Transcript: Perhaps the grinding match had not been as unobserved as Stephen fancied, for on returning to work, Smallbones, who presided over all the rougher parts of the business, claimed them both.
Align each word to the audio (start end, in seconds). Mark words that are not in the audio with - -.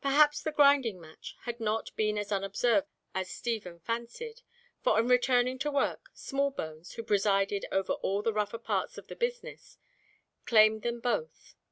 Perhaps 0.00 0.42
the 0.42 0.50
grinding 0.50 1.00
match 1.00 1.36
had 1.42 1.60
not 1.60 1.94
been 1.94 2.18
as 2.18 2.32
unobserved 2.32 2.88
as 3.14 3.30
Stephen 3.30 3.78
fancied, 3.78 4.42
for 4.82 4.98
on 4.98 5.06
returning 5.06 5.56
to 5.60 5.70
work, 5.70 6.10
Smallbones, 6.12 6.94
who 6.94 7.04
presided 7.04 7.66
over 7.70 7.92
all 7.92 8.22
the 8.22 8.32
rougher 8.32 8.58
parts 8.58 8.98
of 8.98 9.06
the 9.06 9.14
business, 9.14 9.78
claimed 10.46 10.82
them 10.82 10.98
both. 10.98 11.54